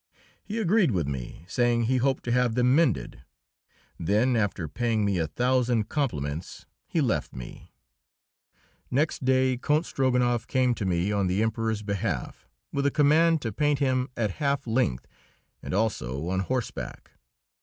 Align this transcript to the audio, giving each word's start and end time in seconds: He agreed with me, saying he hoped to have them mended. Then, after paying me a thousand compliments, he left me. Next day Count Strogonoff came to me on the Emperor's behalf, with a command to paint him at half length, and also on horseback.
He 0.43 0.57
agreed 0.57 0.89
with 0.89 1.07
me, 1.07 1.45
saying 1.47 1.83
he 1.83 1.97
hoped 1.97 2.23
to 2.23 2.31
have 2.31 2.55
them 2.55 2.73
mended. 2.75 3.21
Then, 3.99 4.35
after 4.35 4.67
paying 4.67 5.05
me 5.05 5.19
a 5.19 5.27
thousand 5.27 5.89
compliments, 5.89 6.65
he 6.87 7.01
left 7.01 7.33
me. 7.35 7.71
Next 8.89 9.23
day 9.23 9.57
Count 9.57 9.85
Strogonoff 9.85 10.47
came 10.47 10.73
to 10.73 10.85
me 10.85 11.11
on 11.11 11.27
the 11.27 11.43
Emperor's 11.43 11.83
behalf, 11.83 12.47
with 12.73 12.87
a 12.87 12.89
command 12.89 13.43
to 13.43 13.51
paint 13.53 13.77
him 13.77 14.09
at 14.17 14.31
half 14.41 14.65
length, 14.65 15.05
and 15.61 15.71
also 15.71 16.29
on 16.29 16.39
horseback. 16.39 17.11